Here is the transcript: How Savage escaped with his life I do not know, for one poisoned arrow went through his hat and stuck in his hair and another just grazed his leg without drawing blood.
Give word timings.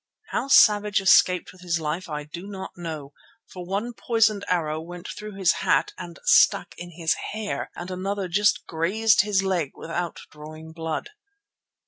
How 0.29 0.47
Savage 0.47 0.99
escaped 0.99 1.51
with 1.51 1.61
his 1.61 1.79
life 1.79 2.09
I 2.09 2.23
do 2.23 2.47
not 2.47 2.71
know, 2.75 3.13
for 3.45 3.63
one 3.67 3.93
poisoned 3.93 4.43
arrow 4.47 4.81
went 4.81 5.07
through 5.07 5.35
his 5.35 5.51
hat 5.51 5.93
and 5.95 6.17
stuck 6.25 6.73
in 6.79 6.89
his 6.95 7.13
hair 7.33 7.69
and 7.75 7.91
another 7.91 8.27
just 8.27 8.65
grazed 8.65 9.21
his 9.21 9.43
leg 9.43 9.73
without 9.75 10.21
drawing 10.31 10.71
blood. 10.71 11.11